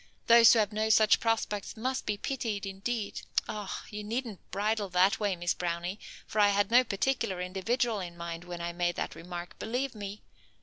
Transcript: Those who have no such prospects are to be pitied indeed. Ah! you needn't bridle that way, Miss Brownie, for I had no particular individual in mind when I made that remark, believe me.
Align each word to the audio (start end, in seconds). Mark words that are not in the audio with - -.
Those 0.25 0.51
who 0.51 0.57
have 0.57 0.73
no 0.73 0.89
such 0.89 1.19
prospects 1.19 1.77
are 1.77 1.93
to 1.93 2.03
be 2.05 2.17
pitied 2.17 2.65
indeed. 2.65 3.21
Ah! 3.47 3.83
you 3.91 4.03
needn't 4.03 4.39
bridle 4.49 4.89
that 4.89 5.19
way, 5.19 5.35
Miss 5.35 5.53
Brownie, 5.53 5.99
for 6.25 6.41
I 6.41 6.47
had 6.47 6.71
no 6.71 6.83
particular 6.83 7.39
individual 7.39 7.99
in 7.99 8.17
mind 8.17 8.43
when 8.45 8.61
I 8.61 8.73
made 8.73 8.95
that 8.95 9.13
remark, 9.13 9.59
believe 9.59 9.93
me. 9.93 10.23